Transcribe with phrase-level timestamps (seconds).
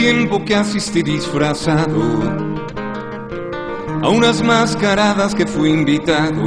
[0.00, 2.00] Tiempo que asistí disfrazado
[4.02, 6.42] a unas mascaradas que fui invitado.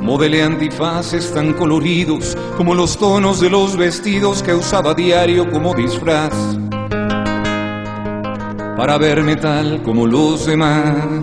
[0.00, 6.32] Modelé antifaces tan coloridos como los tonos de los vestidos que usaba diario como disfraz.
[8.78, 11.22] Para verme tal como los demás.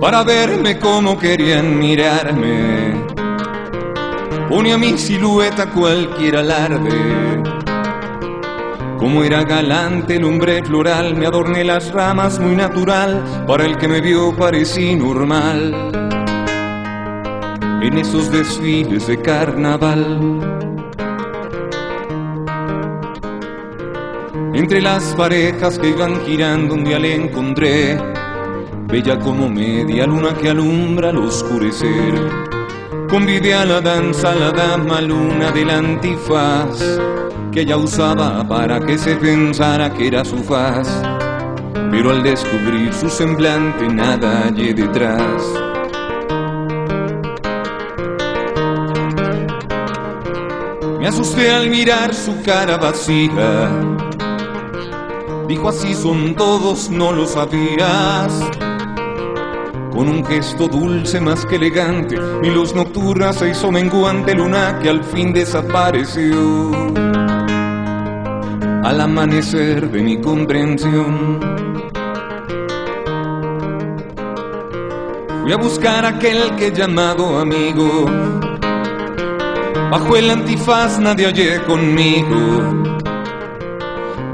[0.00, 3.13] Para verme como querían mirarme
[4.48, 7.42] pone a mi silueta cualquier alarde.
[8.98, 13.88] Como era galante el hombre floral, me adorné las ramas muy natural, para el que
[13.88, 15.74] me vio parecí normal.
[17.82, 20.40] En esos desfiles de carnaval.
[24.54, 27.98] Entre las parejas que iban girando un día le encontré,
[28.86, 32.43] bella como media luna que alumbra al oscurecer
[33.14, 36.98] Convive a la danza la dama luna del antifaz
[37.52, 40.88] que ella usaba para que se pensara que era su faz.
[41.92, 45.44] Pero al descubrir su semblante nada hallé detrás.
[50.98, 53.70] Me asusté al mirar su cara vacía.
[55.46, 58.73] Dijo así son todos, no lo sabías
[59.94, 64.88] con un gesto dulce más que elegante, mi luz nocturna se hizo menguante luna que
[64.88, 66.72] al fin desapareció.
[68.82, 71.40] Al amanecer de mi comprensión,
[75.42, 78.06] fui a buscar aquel que llamado amigo.
[79.90, 82.93] Bajo el antifaz nadie hallé conmigo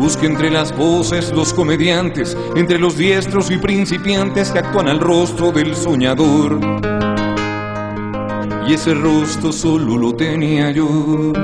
[0.01, 5.53] Busque entre las voces los comediantes, entre los diestros y principiantes que actúan al rostro
[5.53, 6.59] del soñador.
[8.67, 11.35] Y ese rostro solo lo tenía yo.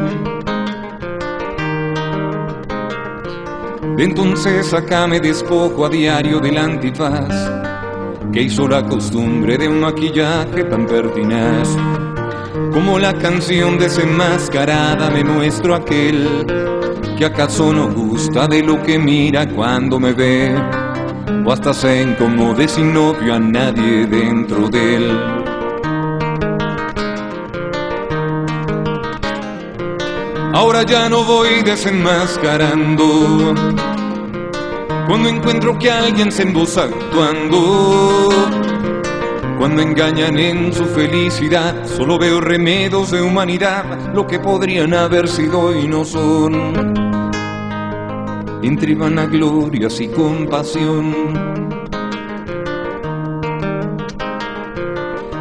[3.99, 7.51] Entonces acá me despojo a diario del antifaz,
[8.33, 11.77] que hizo la costumbre de un maquillaje tan pertinaz.
[12.77, 16.45] Como la canción desenmascarada me muestro aquel
[17.17, 20.55] que acaso no gusta de lo que mira cuando me ve,
[21.43, 25.19] o hasta se incomode sin novio a nadie dentro de él.
[30.53, 33.55] Ahora ya no voy desenmascarando.
[35.09, 38.29] Cuando encuentro que alguien se emboza actuando,
[39.59, 45.75] cuando engañan en su felicidad, solo veo remedos de humanidad, lo que podrían haber sido
[45.75, 46.95] y no son
[48.63, 51.15] entre vanaglorias y compasión.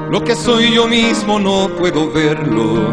[0.10, 2.92] Lo que soy yo mismo no puedo verlo.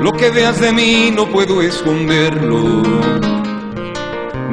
[0.00, 3.33] Lo que veas de mí no puedo esconderlo.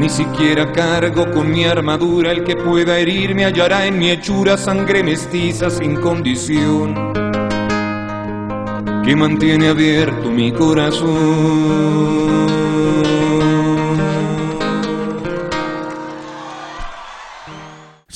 [0.02, 5.04] Ni siquiera cargo con mi armadura, el que pueda herirme hallará en mi hechura sangre
[5.04, 7.14] mestiza sin condición,
[9.06, 12.61] que mantiene abierto mi corazón.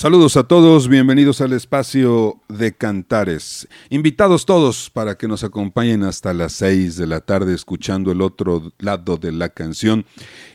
[0.05, 3.67] Saludos a todos, bienvenidos al espacio de Cantares.
[3.89, 8.71] Invitados todos para que nos acompañen hasta las 6 de la tarde escuchando el otro
[8.77, 10.05] lado de la canción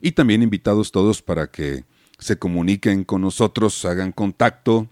[0.01, 1.83] y también invitados todos para que
[2.21, 4.87] se comuniquen con nosotros, hagan contacto,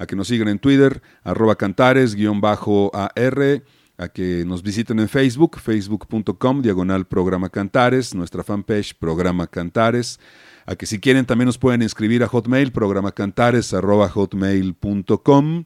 [0.00, 3.62] a que nos sigan en Twitter, arroba cantares-ar,
[3.98, 10.18] a que nos visiten en Facebook, facebook.com, diagonal programa Cantares, nuestra fanpage programa Cantares,
[10.64, 15.64] a que si quieren también nos pueden inscribir a Hotmail, programacantares, arroba hotmail.com,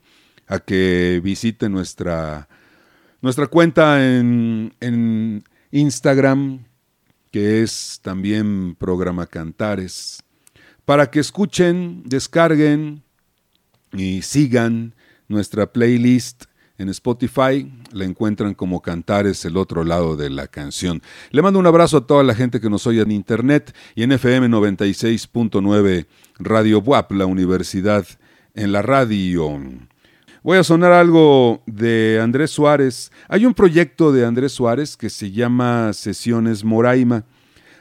[0.49, 2.49] a que visiten nuestra
[3.25, 6.67] Nuestra cuenta en, en Instagram,
[7.31, 10.23] que es también programa Cantares,
[10.85, 13.03] para que escuchen, descarguen
[13.95, 14.95] y sigan
[15.29, 16.45] nuestra playlist
[16.79, 17.71] en Spotify.
[17.93, 21.03] La encuentran como Cantares el otro lado de la canción.
[21.31, 24.13] Le mando un abrazo a toda la gente que nos oye en internet y en
[24.13, 26.07] FM 96.9
[26.39, 28.07] Radio WAP, la universidad
[28.55, 29.61] en la radio.
[30.43, 33.11] Voy a sonar algo de Andrés Suárez.
[33.29, 37.25] Hay un proyecto de Andrés Suárez que se llama Sesiones Moraima.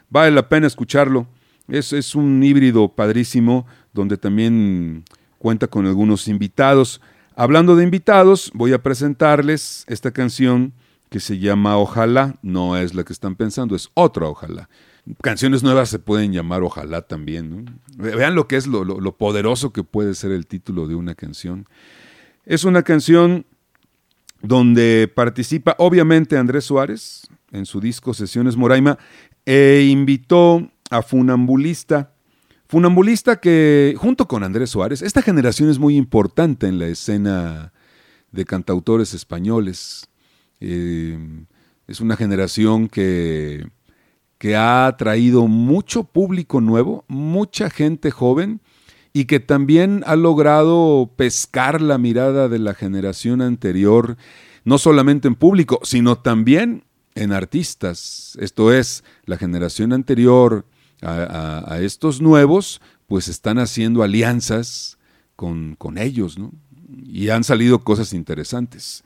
[0.09, 1.27] Vale la pena escucharlo.
[1.67, 5.03] Es, es un híbrido padrísimo donde también
[5.43, 7.01] cuenta con algunos invitados.
[7.35, 10.71] Hablando de invitados, voy a presentarles esta canción
[11.09, 12.37] que se llama Ojalá.
[12.41, 14.69] No es la que están pensando, es otra Ojalá.
[15.21, 17.81] Canciones nuevas se pueden llamar Ojalá también.
[17.97, 21.67] Vean lo que es lo, lo poderoso que puede ser el título de una canción.
[22.45, 23.45] Es una canción
[24.41, 28.97] donde participa obviamente Andrés Suárez en su disco Sesiones Moraima
[29.45, 32.12] e invitó a Funambulista.
[32.73, 37.71] Funambulista que, junto con Andrés Suárez, esta generación es muy importante en la escena
[38.31, 40.07] de cantautores españoles.
[40.59, 41.45] Eh,
[41.85, 43.67] es una generación que,
[44.39, 48.59] que ha traído mucho público nuevo, mucha gente joven
[49.13, 54.17] y que también ha logrado pescar la mirada de la generación anterior,
[54.63, 58.35] no solamente en público, sino también en artistas.
[58.41, 60.65] Esto es, la generación anterior
[61.03, 64.97] a, estos nuevos, pues están haciendo alianzas
[65.35, 66.51] con, con ellos, ¿no?
[67.05, 69.03] Y han salido cosas interesantes.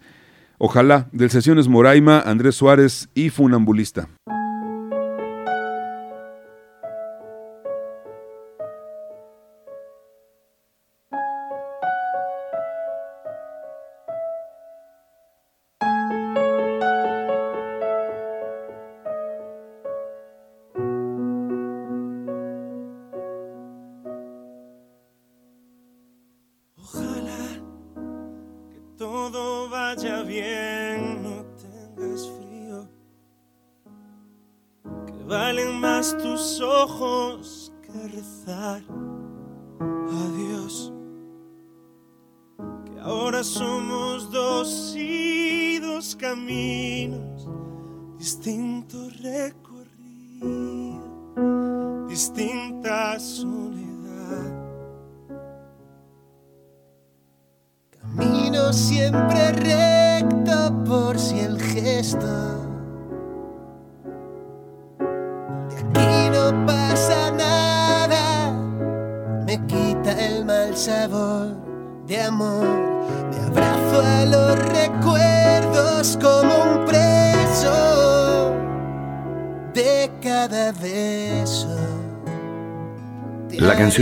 [0.58, 4.08] Ojalá, del Sesiones Moraima, Andrés Suárez y Funambulista.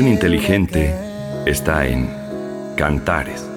[0.07, 0.95] Inteligente
[1.45, 2.09] está en
[2.77, 3.54] Cantares.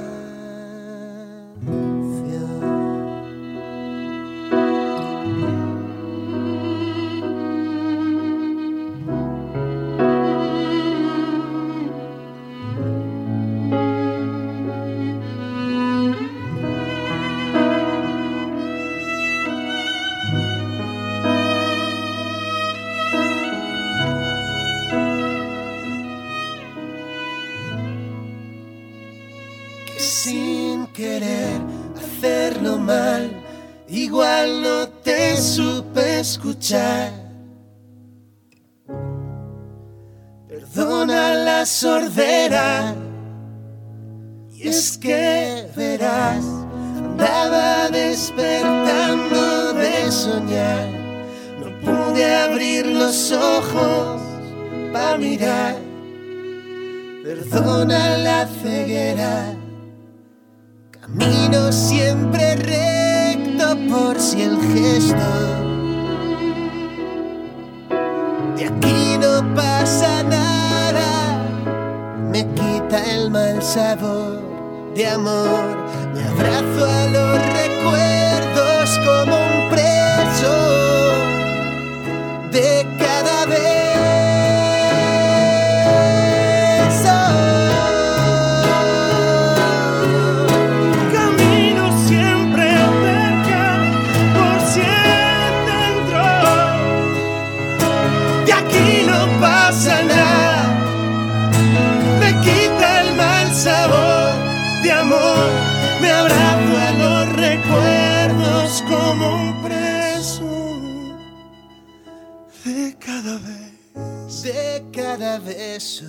[115.78, 116.04] Cada beso,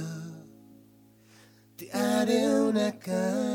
[1.78, 3.49] te haré una canción.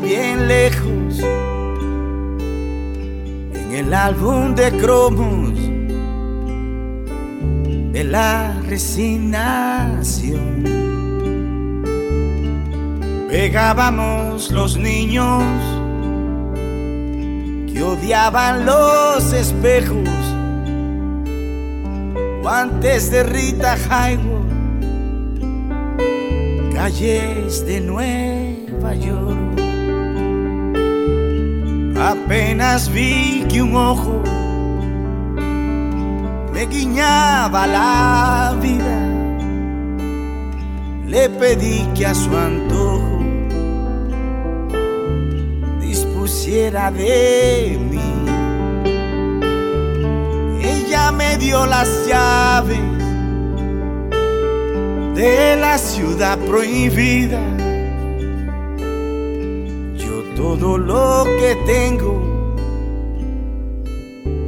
[0.00, 1.20] Bien lejos.
[3.54, 5.54] En el álbum de cromos
[7.92, 10.64] de la resignación.
[13.28, 15.42] Pegábamos los niños
[17.72, 20.08] que odiaban los espejos,
[22.42, 24.46] guantes de Rita Hayworth,
[26.74, 28.46] calles de nuevo
[32.00, 34.22] Apenas vi que un ojo
[36.52, 38.98] me guiñaba la vida.
[41.06, 43.20] Le pedí que a su antojo
[45.80, 48.12] dispusiera de mí.
[50.62, 52.78] Ella me dio las llaves
[55.14, 57.55] de la ciudad prohibida
[60.58, 62.20] todo lo que tengo,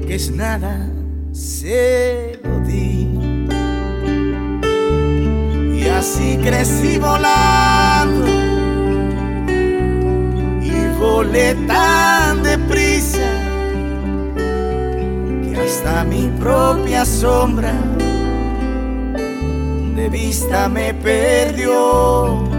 [0.07, 0.89] que es nada,
[1.33, 3.09] se lo di.
[5.79, 8.27] Y así crecí volando
[10.63, 13.31] y volé tan deprisa
[15.43, 17.75] que hasta mi propia sombra
[19.95, 22.58] de vista me perdió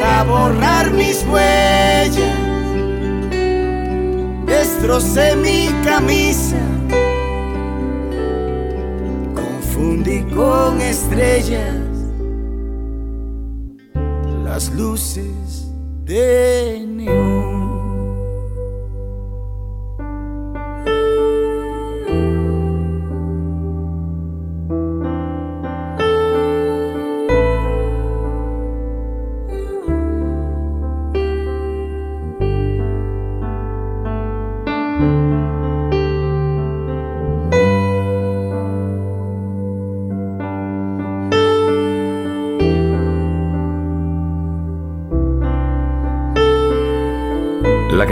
[0.00, 2.38] para borrar mis huellas.
[4.46, 6.56] Destrocé mi camisa,
[9.34, 11.76] confundí con estrellas
[14.44, 15.68] las luces
[16.04, 17.19] de neón.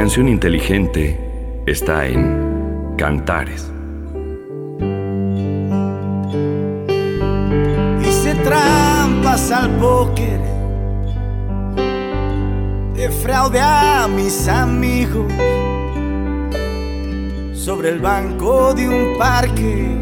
[0.08, 1.20] Canción inteligente
[1.66, 3.70] está en Cantares.
[8.00, 10.40] Hice trampas al póker,
[12.94, 15.30] defraude a mis amigos
[17.52, 19.94] sobre el banco de un parque.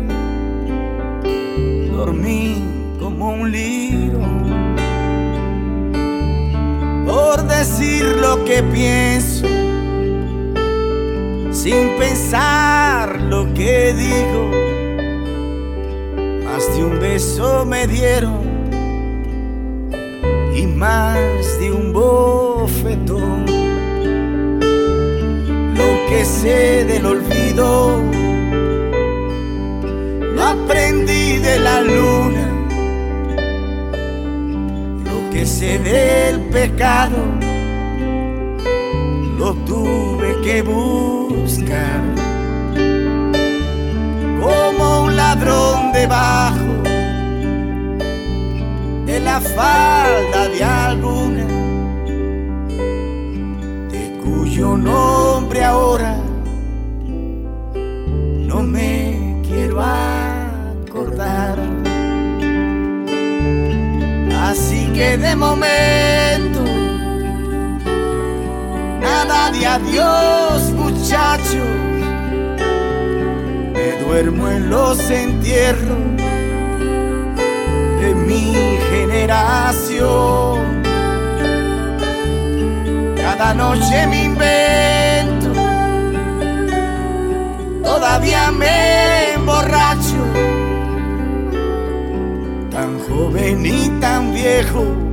[1.90, 2.62] Dormí
[3.00, 4.20] como un libro
[7.04, 9.55] por decir lo que pienso
[11.66, 14.42] sin pensar lo que digo.
[16.44, 18.44] Más de un beso me dieron
[20.54, 23.46] y más de un bofetón.
[25.80, 28.00] Lo que sé del olvido
[30.36, 32.46] lo aprendí de la luna.
[35.10, 37.45] Lo que sé del pecado
[39.38, 42.02] lo tuve que buscar.
[44.40, 46.76] Como un ladrón debajo
[49.26, 51.46] la falda de alguna
[53.90, 56.16] de cuyo nombre ahora
[58.50, 61.58] no me quiero acordar.
[64.48, 66.35] Así que de momento,
[69.26, 71.68] de adiós muchachos,
[73.72, 76.16] me duermo en los entierros
[78.00, 78.54] de mi
[78.90, 80.82] generación.
[83.16, 85.52] Cada noche me invento,
[87.82, 90.22] todavía me emborracho,
[92.70, 95.05] tan joven y tan viejo.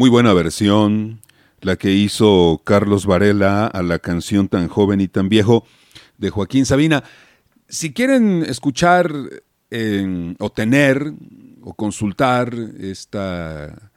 [0.00, 1.20] Muy buena versión,
[1.60, 5.66] la que hizo Carlos Varela a la canción Tan joven y tan viejo
[6.16, 7.04] de Joaquín Sabina.
[7.68, 9.12] Si quieren escuchar
[10.38, 11.12] o tener
[11.60, 13.92] o consultar esta,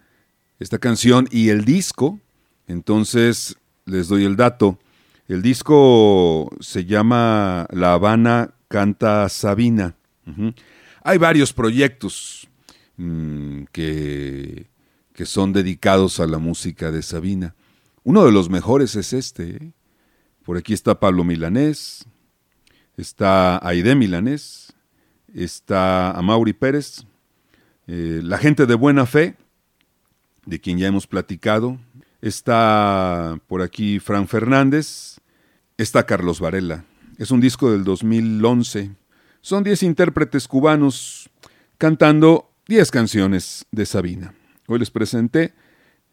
[0.59, 2.19] esta canción y el disco,
[2.67, 4.79] entonces les doy el dato.
[5.29, 9.95] El disco se llama La Habana Canta Sabina.
[11.01, 12.49] Hay varios proyectos
[12.97, 14.72] mm, que
[15.13, 17.55] que son dedicados a la música de Sabina.
[18.03, 19.57] Uno de los mejores es este.
[19.57, 19.71] ¿eh?
[20.43, 22.05] Por aquí está Pablo Milanés,
[22.97, 24.73] está Aide Milanés,
[25.33, 27.05] está Amaury Pérez,
[27.87, 29.35] eh, la gente de buena fe,
[30.45, 31.79] de quien ya hemos platicado,
[32.21, 35.19] está por aquí Fran Fernández,
[35.77, 36.85] está Carlos Varela.
[37.17, 38.91] Es un disco del 2011.
[39.41, 41.29] Son 10 intérpretes cubanos
[41.77, 44.33] cantando 10 canciones de Sabina.
[44.67, 45.53] Hoy les presenté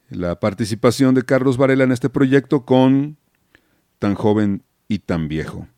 [0.08, 3.16] la participación de Carlos Varela en este proyecto con
[4.00, 5.68] Tan joven y tan viejo.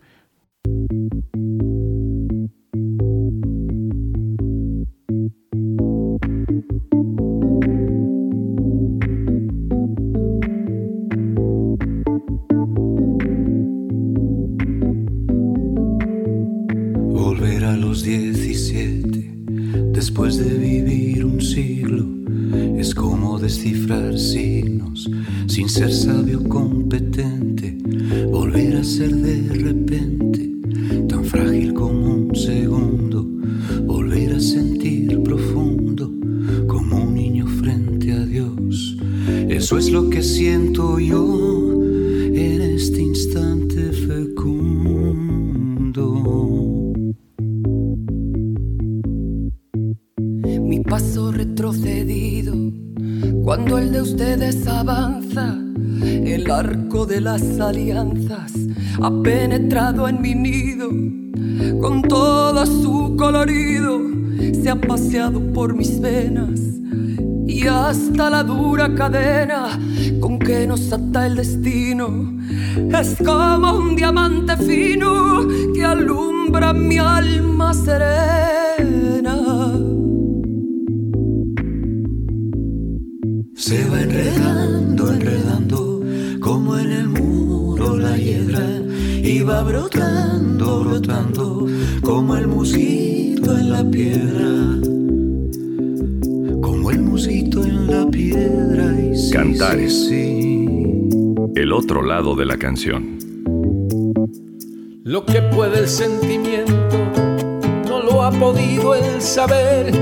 [23.53, 25.11] Descifrar signos
[25.47, 27.32] sin ser sabio competente.
[59.75, 60.91] En mi nido
[61.81, 64.01] con todo su colorido.
[64.63, 66.61] Se ha paseado por mis venas
[67.47, 69.81] y hasta la dura cadena
[70.21, 72.35] con que nos ata el destino.
[73.01, 78.42] Es como un diamante fino que alumbra mi alma serena.
[99.62, 100.09] Cantares.
[100.11, 103.16] El otro lado de la canción.
[105.05, 106.98] Lo que puede el sentimiento
[107.87, 109.94] no lo ha podido el saber,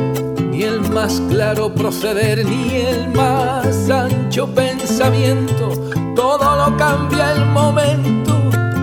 [0.50, 5.68] ni el más claro proceder, ni el más ancho pensamiento.
[6.16, 8.32] Todo lo cambia el momento,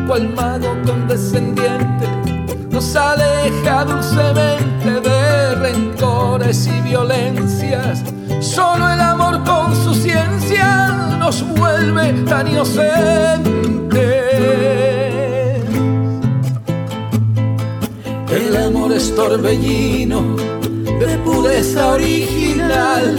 [0.05, 2.07] cual mago condescendiente
[2.69, 8.03] nos aleja dulcemente de rencores y violencias.
[8.41, 9.16] Solo el amor
[9.47, 13.97] con su ciencia nos vuelve tan inocentes.
[18.29, 20.35] El amor es torbellino
[20.99, 23.17] de pureza original.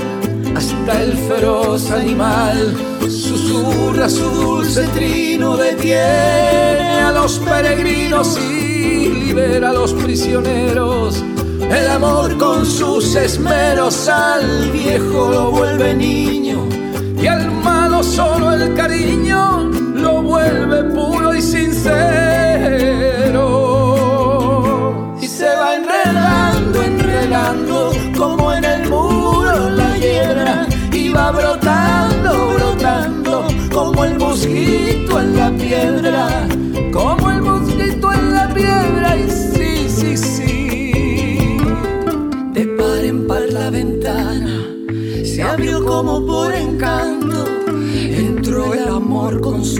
[0.55, 9.73] Hasta el feroz animal susurra su dulce trino, detiene a los peregrinos y libera a
[9.73, 11.23] los prisioneros.
[11.71, 16.67] El amor con sus esmeros al viejo lo vuelve niño
[17.21, 21.97] y al malo solo el cariño lo vuelve puro y sincero.
[25.21, 33.47] Y se va enredando, enredando como en el muro la hiedra y va brotando, brotando
[33.73, 36.48] como el mosquito en la piedra,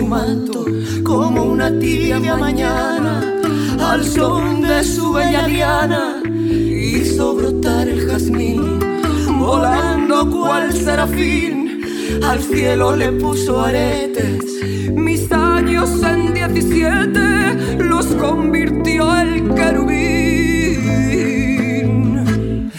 [0.09, 0.65] manto,
[1.03, 3.21] como una tibia mañana,
[3.79, 8.79] al son de su bella diana, hizo brotar el jazmín,
[9.39, 11.83] volando cual serafín,
[12.25, 14.45] al cielo le puso aretes.
[14.95, 19.99] Mis años en diecisiete los convirtió el querubín.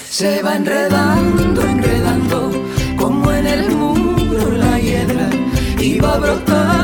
[0.09, 2.51] Se va enredando, enredando,
[2.97, 5.29] como en el muro la hiedra,
[5.79, 6.78] y va brotando,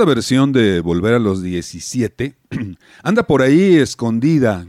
[0.00, 2.34] Esta versión de Volver a los 17
[3.02, 4.66] anda por ahí escondida.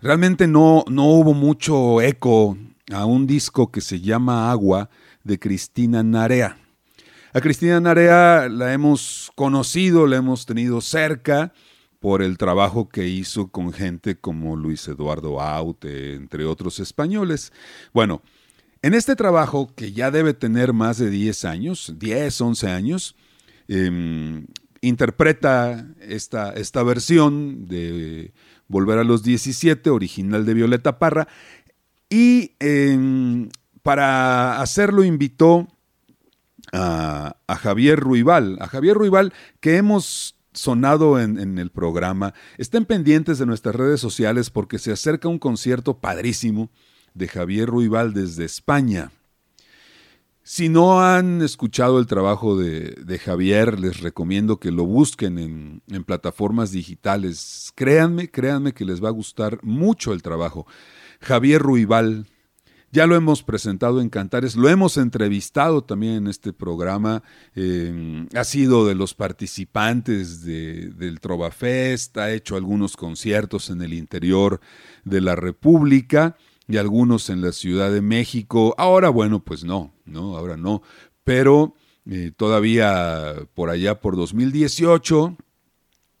[0.00, 2.56] Realmente no, no hubo mucho eco
[2.90, 4.88] a un disco que se llama Agua
[5.22, 6.56] de Cristina Narea.
[7.34, 11.52] A Cristina Narea la hemos conocido, la hemos tenido cerca
[12.00, 17.52] por el trabajo que hizo con gente como Luis Eduardo Aute, entre otros españoles.
[17.92, 18.22] Bueno,
[18.80, 23.14] en este trabajo, que ya debe tener más de 10 años, 10, 11 años,
[23.68, 24.44] eh,
[24.80, 28.32] interpreta esta, esta versión de
[28.66, 31.28] Volver a los 17, original de Violeta Parra,
[32.08, 33.48] y eh,
[33.82, 35.68] para hacerlo invitó
[36.72, 42.32] a, a, Javier Ruibal, a Javier Ruibal que hemos sonado en, en, el programa.
[42.56, 46.70] Estén pendientes de nuestras redes sociales porque se acerca un concierto padrísimo
[47.12, 49.10] de Javier Ruibal desde España.
[50.46, 56.70] Si no han escuchado el trabajo de, Javier, les recomiendo que lo busquen en, plataformas
[56.70, 57.72] digitales.
[57.74, 60.66] Créanme, créanme que les va a gustar mucho el trabajo.
[61.22, 62.26] Javier Ruibal,
[62.92, 67.22] ya lo hemos presentado en Cantares, lo hemos entrevistado también en este programa.
[67.54, 73.80] Eh, ha sido de los participantes de, del Trova Fest, ha hecho algunos conciertos en
[73.80, 74.60] el interior
[75.04, 76.36] de la República
[76.68, 78.74] y algunos en la Ciudad de México.
[78.78, 80.82] Ahora, bueno, pues no, no, ahora no.
[81.24, 81.74] Pero
[82.06, 85.36] eh, todavía por allá por 2018,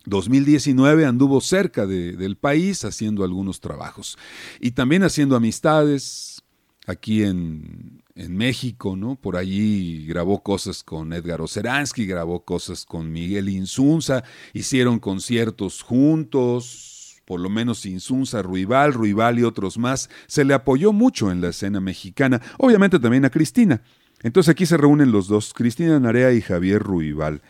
[0.06, 4.18] 2019 anduvo cerca de, del país haciendo algunos trabajos
[4.60, 6.42] y también haciendo amistades
[6.86, 9.16] aquí en, en, México, ¿no?
[9.16, 16.94] Por allí grabó cosas con Edgar Oceransky, grabó cosas con Miguel Insunza, hicieron conciertos juntos,
[17.24, 20.10] por lo menos Insunza, Ruibal, Ruibal y otros más.
[20.26, 23.82] Se le apoyó mucho en la escena mexicana, obviamente también a Cristina.
[24.22, 27.42] Entonces aquí se reúnen los dos, Cristina Narea y Javier Ruibal.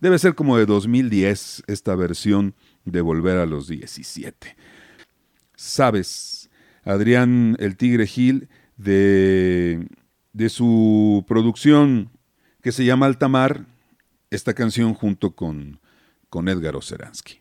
[0.00, 4.56] Debe ser como de 2010 esta versión de Volver a los 17.
[5.54, 6.50] Sabes,
[6.84, 9.86] Adrián el Tigre Gil, de,
[10.32, 12.10] de su producción
[12.62, 13.66] que se llama Altamar,
[14.30, 15.80] esta canción junto con,
[16.28, 17.40] con Edgar Oceransky.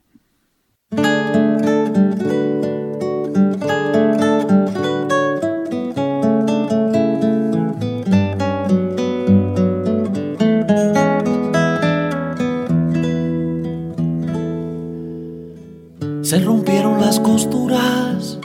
[16.39, 18.39] Se rompieron las costuras,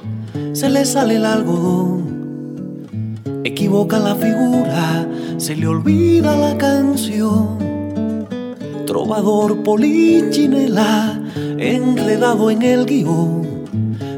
[0.52, 3.20] se le sale el algodón.
[3.44, 8.26] Equivoca la figura, se le olvida la canción.
[8.84, 13.62] Trovador polichinela, enredado en el guion.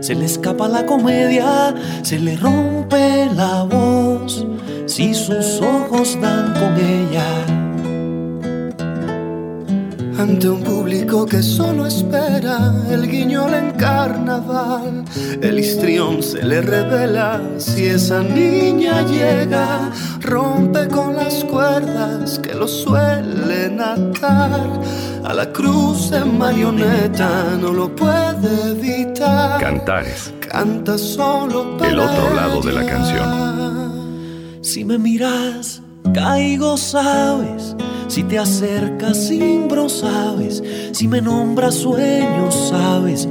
[0.00, 4.46] Se le escapa la comedia, se le rompe la voz
[4.86, 7.55] si sus ojos dan con ella
[10.18, 15.04] ante un público que solo espera el guiñol en carnaval.
[15.42, 19.90] El histrión se le revela si esa niña llega,
[20.22, 24.80] rompe con las cuerdas que lo suelen atar.
[25.24, 29.60] A la cruz de marioneta no lo puede evitar.
[29.60, 30.32] Cantares.
[30.40, 34.62] Canta solo para El otro lado de la canción.
[34.62, 35.82] Si me miras,
[36.14, 37.76] caigo, sabes
[38.08, 40.62] si te acercas, simbro, sabes.
[40.92, 43.28] Si me nombras sueños, sabes.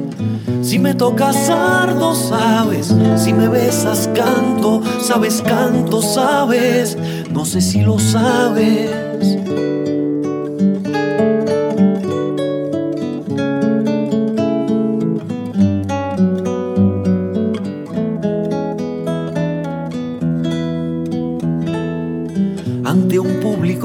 [0.62, 2.94] Si me tocas sardo, sabes.
[3.18, 6.98] Si me besas, canto, sabes, canto, sabes.
[7.32, 9.06] No sé si lo sabes.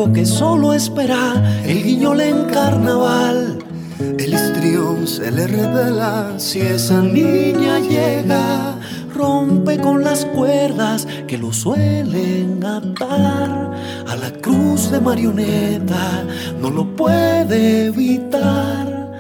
[0.09, 3.59] Que solo espera el guiñol en carnaval.
[3.99, 8.79] El histrión se le revela si esa niña llega.
[9.15, 13.75] Rompe con las cuerdas que lo suelen atar
[14.09, 16.25] a la cruz de marioneta.
[16.59, 19.13] No lo puede evitar.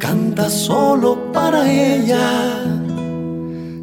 [0.00, 2.60] Canta solo para ella.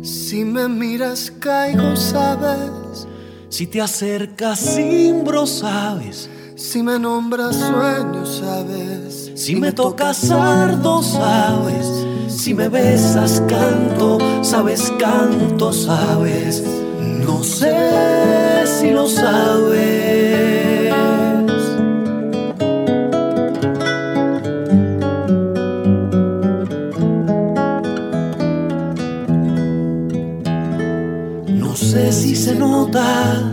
[0.04, 3.08] Si me miras, caigo, sabes.
[3.48, 6.30] Si te acercas, simbro, sabes
[6.62, 9.32] si me nombras sueño, sabes.
[9.36, 12.06] Si me tocas sardo, sabes.
[12.28, 16.63] Si me besas, canto, sabes, canto, sabes.
[17.26, 20.93] No sé si lo sabes.
[31.50, 33.43] No sé si se nota,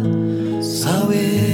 [0.60, 1.47] sabes.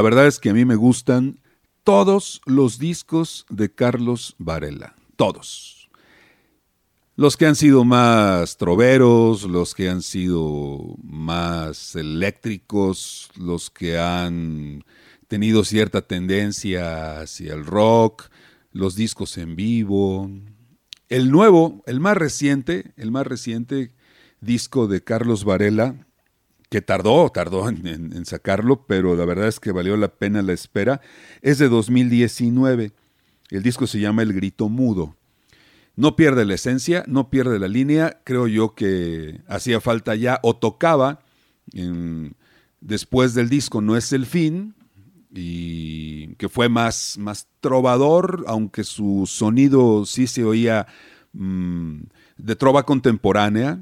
[0.00, 1.40] La verdad es que a mí me gustan
[1.84, 5.90] todos los discos de Carlos Varela, todos.
[7.16, 14.86] Los que han sido más troveros, los que han sido más eléctricos, los que han
[15.28, 18.30] tenido cierta tendencia hacia el rock,
[18.72, 20.30] los discos en vivo.
[21.10, 23.92] El nuevo, el más reciente, el más reciente
[24.40, 26.06] disco de Carlos Varela,
[26.70, 31.00] que tardó, tardó en, sacarlo, pero la verdad es que valió la pena la espera,
[31.42, 32.92] es de 2019.
[33.50, 35.16] El disco se llama El Grito Mudo.
[35.96, 40.56] No pierde la esencia, no pierde la línea, creo yo que hacía falta ya, o
[40.56, 41.20] tocaba
[42.80, 44.74] después del disco No es el fin,
[45.32, 50.86] y que fue más, más trovador, aunque su sonido sí se oía
[51.32, 52.00] mm,
[52.38, 53.80] de trova contemporánea,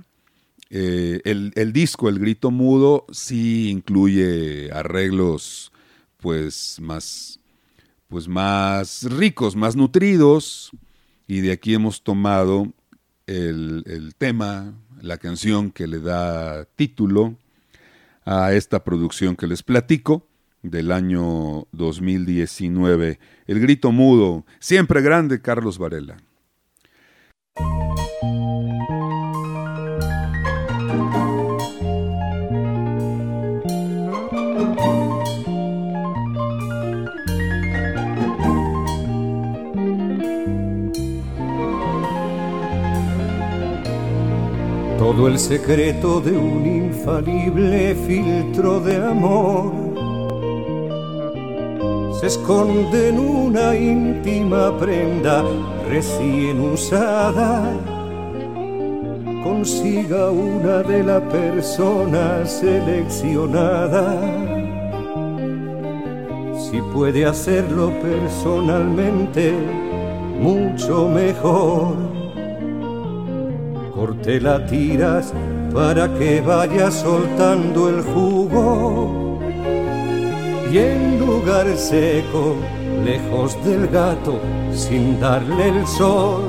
[0.70, 5.72] eh, el, disco, El Grito Mudo, sí incluye arreglos
[6.18, 7.40] pues más,
[8.08, 10.70] pues más ricos, más nutridos,
[11.26, 12.72] y de aquí hemos tomado
[13.26, 17.36] el, el tema, la canción que le da título
[18.24, 20.26] a esta producción que les platico
[20.62, 23.18] del año 2019.
[23.46, 26.18] El grito mudo, siempre grande, Carlos Varela.
[45.14, 49.72] Todo el secreto de un infalible filtro de amor
[52.20, 55.42] se esconde en una íntima prenda
[55.88, 57.72] recién usada.
[59.42, 64.14] Consiga una de la persona seleccionada.
[66.54, 69.54] Si puede hacerlo personalmente,
[70.38, 72.18] mucho mejor
[73.98, 75.34] corte la tiras
[75.74, 79.40] para que vaya soltando el jugo.
[80.72, 82.54] Y en lugar seco,
[83.04, 84.38] lejos del gato,
[84.72, 86.42] sin darle el sol,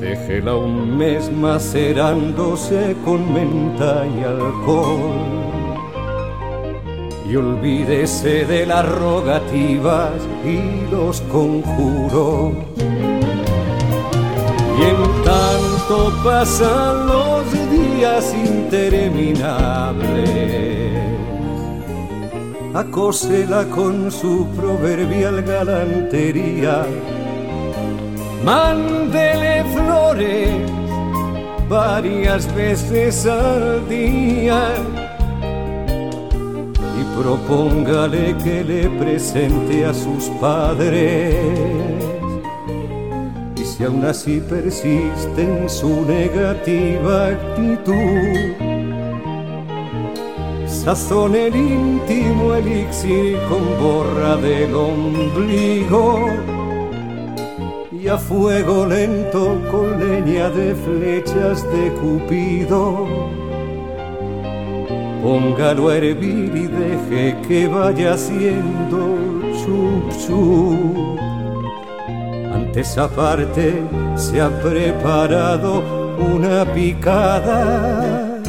[0.00, 5.12] déjela un mes macerándose con menta y alcohol.
[7.28, 13.09] Y olvídese de las rogativas y los conjuros
[15.24, 20.30] tanto pasan los días interminables,
[22.74, 26.86] acósela con su proverbial galantería.
[28.44, 30.70] Mándele flores
[31.68, 34.74] varias veces al día
[36.98, 41.79] y propóngale que le presente a sus padres
[43.80, 48.70] y aún así persiste en su negativa actitud.
[50.66, 56.26] sazón el íntimo elixir con borra del ombligo
[57.90, 63.06] y a fuego lento con leña de flechas de Cupido.
[65.22, 68.98] Póngalo a hervir y deje que vaya haciendo
[69.60, 71.29] chup chup.
[72.70, 73.82] Antes aparte
[74.14, 75.82] se ha preparado
[76.16, 78.40] una picada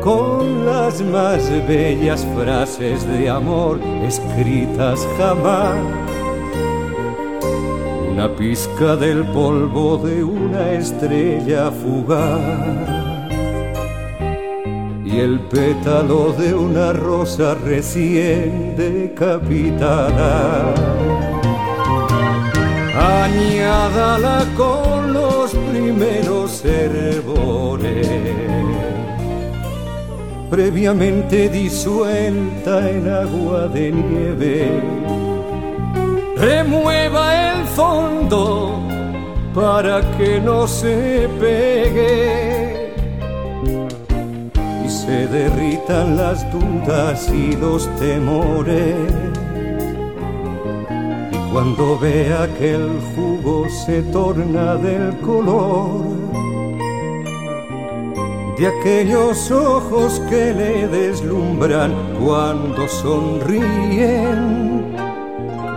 [0.00, 5.74] con las más bellas frases de amor escritas jamás
[8.08, 12.40] una pizca del polvo de una estrella fugaz
[15.04, 20.72] y el pétalo de una rosa recién decapitada.
[23.00, 28.06] Añádala con los primeros hervores,
[30.50, 34.82] previamente disuelta en agua de nieve.
[36.36, 38.80] Remueva el fondo
[39.54, 42.92] para que no se pegue
[44.84, 49.39] y se derritan las dudas y los temores.
[51.52, 56.20] Cuando vea que el jugo se torna del color
[58.60, 61.92] de aquellos ojos que le deslumbran
[62.22, 64.84] cuando sonríen,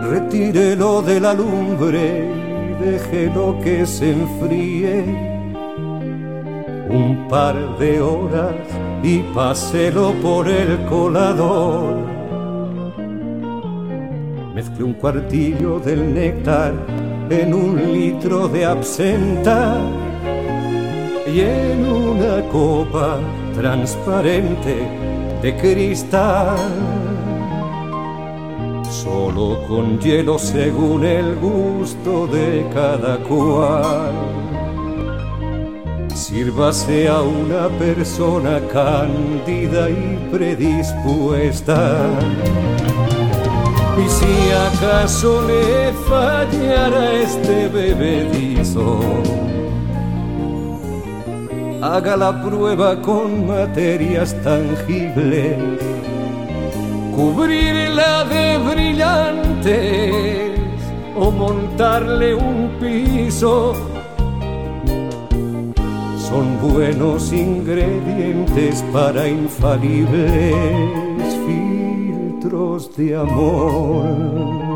[0.02, 2.28] retírelo de la lumbre
[2.70, 5.02] y déjelo que se enfríe
[6.90, 8.54] un par de horas
[9.02, 12.23] y páselo por el colador.
[14.54, 16.72] Mezcle un cuartillo del néctar
[17.28, 19.78] en un litro de absenta
[21.26, 23.18] y en una copa
[23.54, 24.76] transparente
[25.42, 26.56] de cristal
[29.04, 34.12] solo con hielo según el gusto de cada cual.
[36.14, 42.08] Sírvase a una persona cándida y predispuesta.
[43.96, 48.98] Y si acaso le fallara este bebedizo,
[51.80, 55.56] haga la prueba con materias tangibles
[57.14, 60.58] cubrirla de brillantes
[61.16, 63.74] o montarle un piso.
[66.18, 71.13] Son buenos ingredientes para infalibles
[72.54, 74.73] filtros de amor.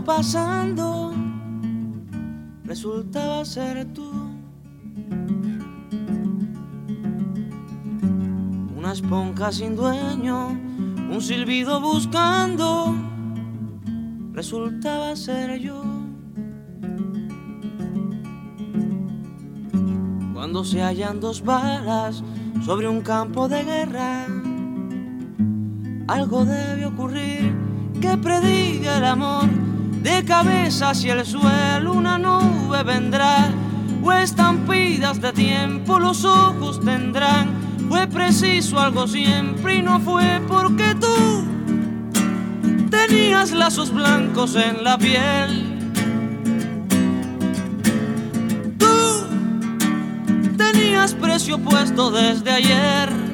[0.00, 1.12] Pasando
[2.72, 4.10] resultaba ser tú.
[8.74, 12.94] Una esponja sin dueño, un silbido buscando,
[14.32, 15.82] resultaba ser yo.
[20.32, 22.24] Cuando se hallan dos balas
[22.64, 24.26] sobre un campo de guerra,
[26.08, 27.54] algo debe ocurrir
[28.00, 29.71] que prediga el amor.
[30.02, 33.50] De cabeza hacia el suelo una nube vendrá,
[34.02, 37.52] o estampidas de tiempo los ojos tendrán.
[37.88, 41.44] Fue preciso algo siempre y no fue porque tú
[42.90, 45.68] tenías lazos blancos en la piel.
[48.78, 49.26] Tú
[50.56, 53.31] tenías precio puesto desde ayer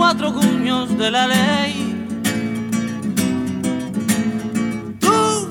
[0.00, 1.94] cuatro cuños de la ley.
[4.98, 5.46] Tú,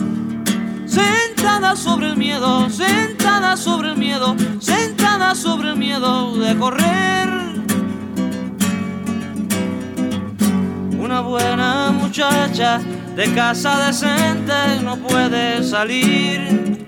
[0.88, 7.30] sentada sobre el miedo, sentada sobre el miedo, sentada sobre el miedo de correr.
[10.98, 12.80] Una buena muchacha
[13.16, 16.88] de casa decente no puede salir.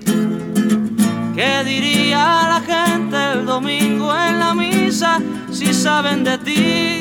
[1.35, 5.19] ¿Qué diría la gente el domingo en la misa
[5.51, 7.00] si saben de ti?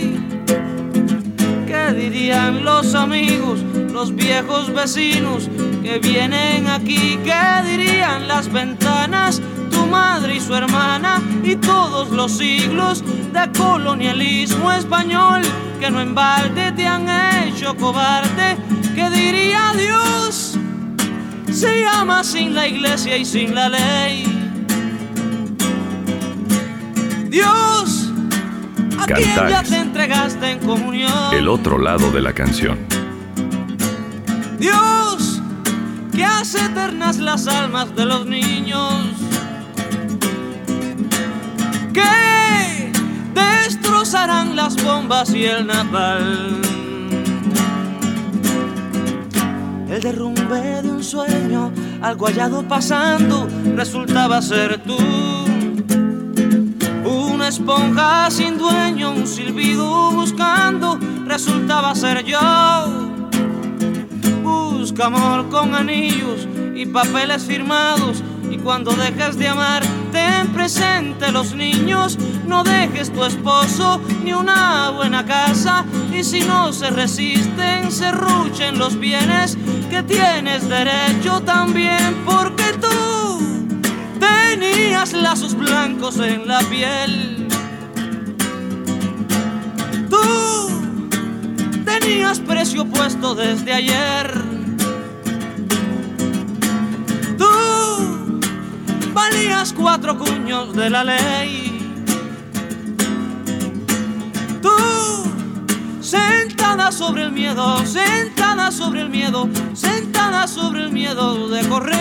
[1.90, 5.50] ¿Qué dirían los amigos, los viejos vecinos
[5.82, 7.18] que vienen aquí.
[7.24, 9.42] ¿Qué dirían las ventanas?
[9.72, 15.42] Tu madre y su hermana y todos los siglos de colonialismo español
[15.80, 18.56] que no en balde te han hecho cobarde.
[18.94, 20.56] ¿Qué diría Dios?
[21.52, 24.40] Se llama sin la iglesia y sin la ley.
[27.28, 27.69] Dios,
[30.58, 31.34] comunión.
[31.34, 32.78] El otro lado de la canción.
[34.58, 35.42] Dios,
[36.12, 38.94] que hace eternas las almas de los niños.
[41.92, 42.92] Que
[43.34, 46.60] destrozarán las bombas y el napal.
[49.88, 55.39] El derrumbe de un sueño, algo hallado pasando, resultaba ser tú.
[57.50, 60.96] Esponja sin dueño, un silbido buscando,
[61.26, 62.38] resultaba ser yo
[64.80, 66.46] busca amor con anillos
[66.76, 68.22] y papeles firmados.
[68.50, 69.82] Y cuando dejes de amar,
[70.12, 72.16] ten presente los niños.
[72.46, 75.84] No dejes tu esposo ni una buena casa.
[76.12, 79.58] Y si no se resisten, se ruchen los bienes
[79.90, 82.22] que tienes derecho también.
[82.24, 83.68] Porque tú
[84.18, 87.39] tenías lazos blancos en la piel.
[92.10, 94.34] Tenías precio puesto desde ayer.
[99.14, 101.94] valías cuatro cuños de la ley.
[104.60, 104.70] Tú,
[106.00, 112.00] sentada sobre el miedo, sentada sobre el miedo, sentada sobre el miedo de correr.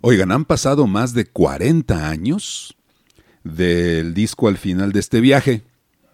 [0.00, 2.76] Oigan, han pasado más de 40 años
[3.54, 5.62] del disco al final de este viaje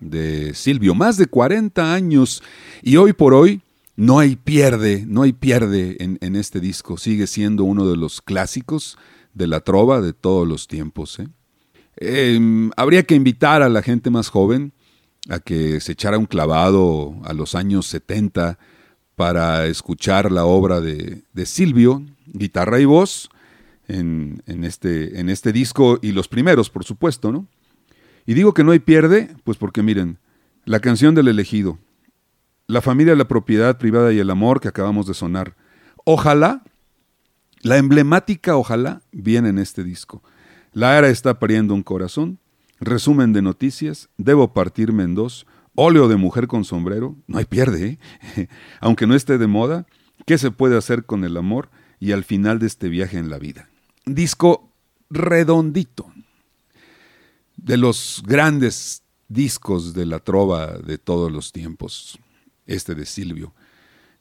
[0.00, 2.42] de Silvio, más de 40 años
[2.82, 3.62] y hoy por hoy
[3.96, 6.96] no hay pierde, no hay pierde en, este disco.
[6.96, 8.98] Sigue siendo uno de los clásicos
[9.34, 11.18] de la trova de todos los tiempos.
[11.20, 11.28] ¿eh?
[11.96, 14.72] Em, habría que invitar a la gente más joven
[15.28, 18.58] a que se echara un clavado a los años 70
[19.14, 23.30] para escuchar la obra de, Silvio, guitarra y voz,
[23.98, 27.46] en, este, en este disco y los primeros, por supuesto, ¿no?
[28.26, 30.18] Y digo que no hay pierde, pues porque miren,
[30.64, 31.78] la canción del elegido,
[32.66, 35.56] la familia, la propiedad privada y el amor que acabamos de sonar.
[36.04, 36.62] Ojalá,
[37.60, 40.22] la emblemática ojalá viene en este disco.
[40.72, 42.38] La era está pariendo un corazón,
[42.80, 47.98] resumen de noticias, debo partirme en dos, óleo de mujer con sombrero, no hay pierde,
[48.36, 48.48] ¿eh?
[48.80, 49.86] aunque no esté de moda,
[50.26, 51.70] ¿qué se puede hacer con el amor
[52.00, 53.68] y al final de este viaje en la vida?
[54.04, 54.70] Disco
[55.10, 56.12] redondito,
[57.56, 62.18] de los grandes discos de la trova de todos los tiempos
[62.66, 63.52] este de Silvio.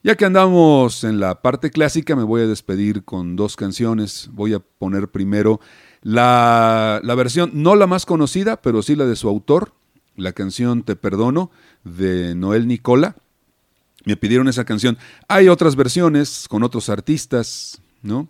[0.04, 4.28] Ya que andamos en la parte clásica, me voy a despedir con dos canciones.
[4.32, 5.60] Voy a poner primero
[6.02, 9.74] la, versión, no la más conocida, pero sí la de su autor,
[10.16, 11.52] la canción Te Perdono,
[11.84, 13.14] de Noel Nicola.
[14.04, 14.98] Me pidieron esa canción.
[15.28, 18.26] Hay otras versiones con otros artistas, ¿no?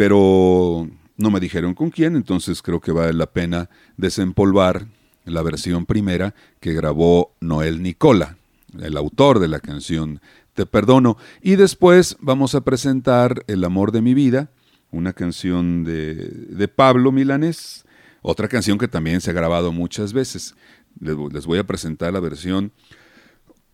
[0.00, 0.88] Pero
[1.18, 4.86] no me dijeron con quién, entonces creo que vale la pena desempolvar
[5.26, 8.38] la versión primera que grabó Noel Nicola
[8.80, 10.22] el autor de la canción
[10.54, 11.18] Te Perdono.
[11.42, 14.48] Y después vamos a presentar El Amor de mi Vida,
[14.90, 17.84] una canción de, Pablo Milanés,
[18.22, 20.54] otra canción que también se ha grabado muchas veces.
[20.98, 22.72] Les, voy a presentar la versión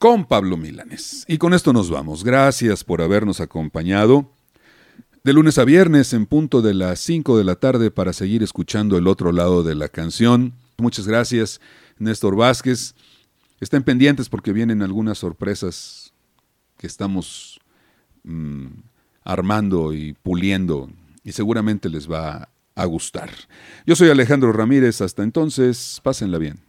[0.01, 1.25] con Pablo Milanés.
[1.29, 2.25] Y con esto nos vamos.
[2.25, 4.33] Gracias por habernos acompañado.
[5.27, 8.97] De lunes a viernes en punto de las 5 de la tarde para seguir escuchando
[8.97, 10.53] el otro lado de la canción.
[10.79, 11.61] Muchas gracias,
[11.99, 12.95] Néstor Vázquez.
[13.59, 16.15] Estén pendientes porque vienen algunas sorpresas
[16.79, 17.59] que estamos
[18.23, 18.67] mm,
[19.25, 20.91] armando y puliendo
[21.25, 23.31] y seguramente les va a gustar.
[23.85, 26.66] Yo soy Alejandro Ramírez, hasta entonces, pásenla bien.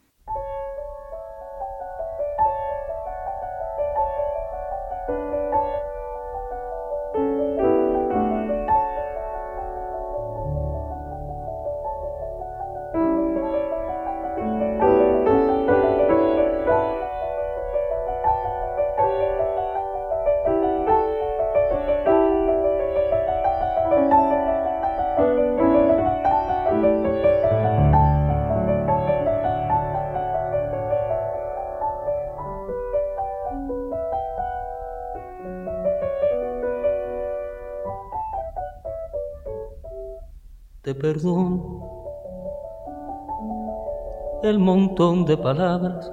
[44.57, 46.11] El montón de palabras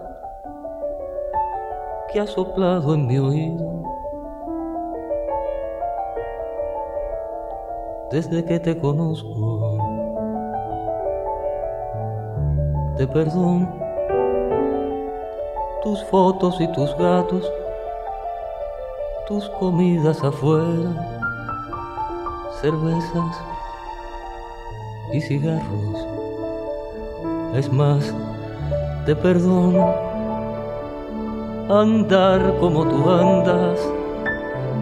[2.13, 3.83] que ha soplado en mi oído.
[8.11, 9.79] Desde que te conozco,
[12.99, 13.67] te perdono
[15.83, 17.51] tus fotos y tus gatos,
[19.27, 20.91] tus comidas afuera,
[22.61, 23.43] cervezas
[25.15, 26.07] y cigarros.
[27.55, 28.13] Es más,
[29.05, 29.95] te perdono
[31.69, 33.79] andar como tú andas,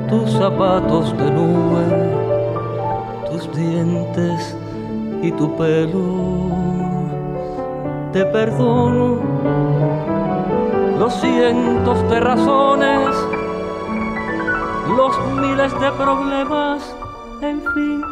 [0.09, 1.85] tus zapatos de nube,
[3.31, 4.57] tus dientes
[5.23, 6.53] y tu pelo.
[8.13, 9.19] Te perdono
[10.99, 13.09] los cientos de razones,
[14.97, 16.95] los miles de problemas,
[17.41, 18.03] en fin,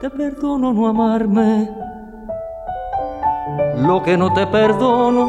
[0.00, 1.91] te perdono no amarme.
[3.86, 5.28] Lo que no te perdono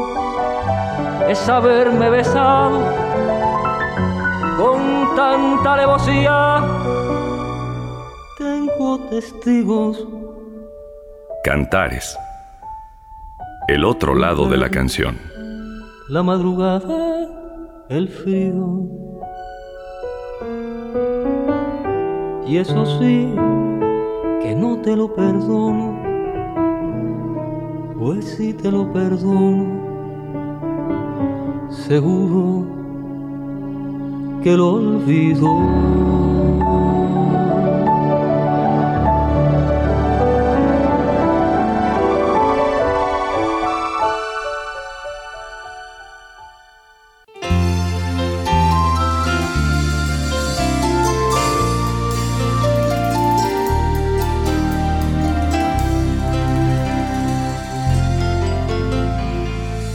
[1.28, 2.80] es haberme besado
[4.56, 6.62] con tanta alevosía.
[8.38, 10.06] Tengo testigos.
[11.42, 12.16] Cantares.
[13.66, 15.18] El otro lado de la canción.
[16.08, 17.26] La madrugada,
[17.88, 18.82] el frío.
[22.46, 23.34] Y eso sí,
[24.42, 25.93] que no te lo perdono.
[28.04, 29.64] Pues si te lo perdono,
[31.70, 32.66] seguro
[34.42, 36.53] que lo olvido.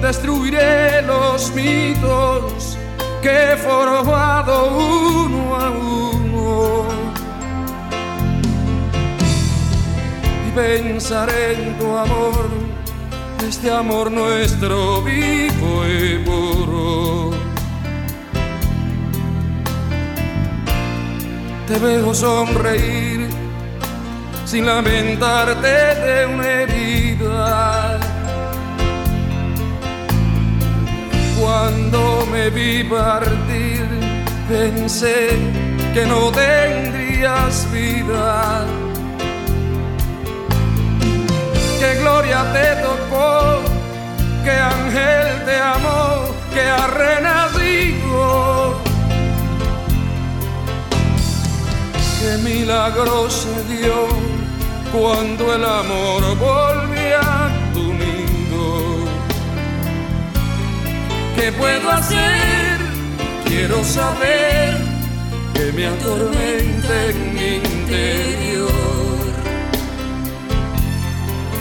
[0.00, 2.78] destruiré los mitos
[3.22, 6.84] que he formado uno a uno.
[10.48, 12.48] Y pensaré en tu amor,
[13.46, 17.30] este amor nuestro vivo y puro.
[21.66, 23.28] Te veo sonreír
[24.44, 27.79] sin lamentarte de una herida
[31.50, 33.84] Cuando me vi partir,
[34.48, 35.30] pensé
[35.92, 38.64] que no tendrías vida.
[41.80, 43.58] Que gloria te tocó,
[44.44, 46.04] que ángel te amó,
[46.54, 48.76] que ha renacido.
[52.20, 54.06] Que milagro se dio
[54.92, 57.59] cuando el amor volvía
[61.40, 62.78] ¿Qué puedo hacer?
[63.46, 64.76] Quiero saber
[65.54, 68.68] que me atormenta en mi interior.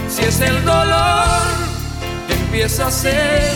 [0.10, 1.30] Si es el dolor
[2.28, 3.54] empieza a ser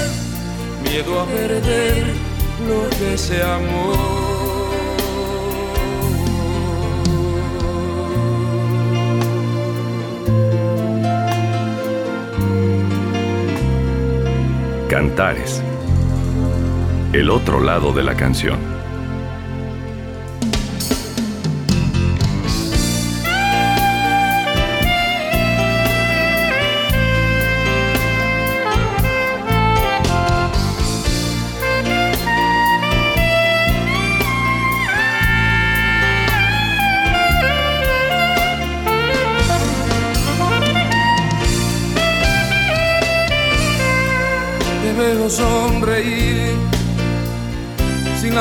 [0.82, 2.06] miedo a perder
[2.70, 3.92] lo que se amó.
[14.90, 15.62] Cantares
[17.14, 18.73] el otro lado de la canción.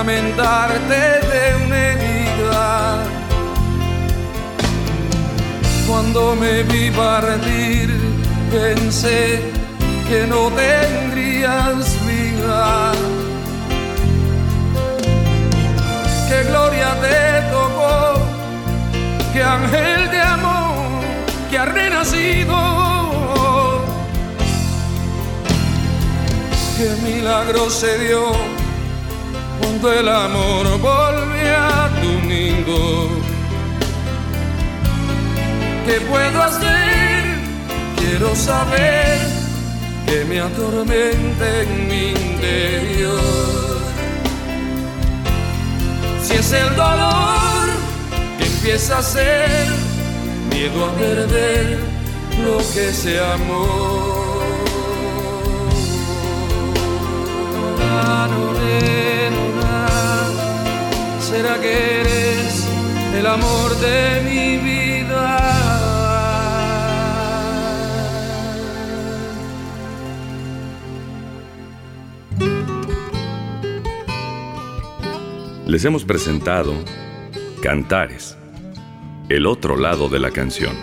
[0.04, 1.00] Lamentarte
[1.30, 3.04] de una herida.
[5.86, 7.88] Cuando me vi partir,
[8.50, 9.40] pensé
[10.08, 12.92] que no tendrías vida.
[16.28, 17.20] Qué gloria te
[17.52, 18.14] tocó,
[19.32, 21.04] qué ángel de amor
[21.48, 22.92] que ha renacido
[26.76, 28.51] qué milagro se dio
[29.72, 33.08] cuando el amor volvió a tu nido.
[35.86, 37.24] ¿Qué puedo hacer?
[37.96, 39.18] Quiero saber
[40.06, 43.20] que me atormenta en mi interior.
[46.22, 47.68] Si es el dolor
[48.38, 49.68] que empieza a ser
[50.50, 51.78] miedo a perder
[52.44, 54.22] lo que se amó.
[61.42, 62.68] ¿Será que eres
[63.18, 65.40] el amor de mi vida?
[75.66, 76.74] Les hemos presentado
[77.60, 78.36] Cantares,
[79.28, 80.76] el otro lado de la canción.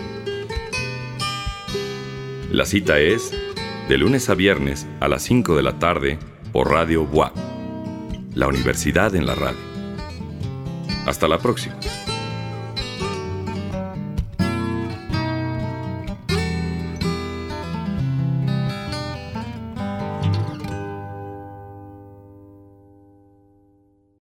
[2.52, 3.32] La cita es
[3.88, 6.18] de lunes a viernes a las 5 de la tarde
[6.52, 7.34] por Radio WAP,
[8.34, 9.69] la universidad en la radio.
[11.10, 11.74] Hasta la próxima.